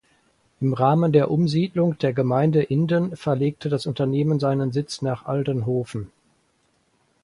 [0.61, 6.09] Im Rahmen der Umsiedlung der Gemeinde Inden verlegte das Unternehmen seinen Sitz nach Aldenhoven.